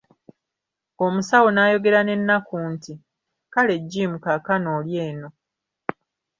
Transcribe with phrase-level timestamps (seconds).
[1.05, 2.93] Omusawo n'ayogera n'ennaku nti"
[3.53, 5.29] Kale Jim kaakano oli eno.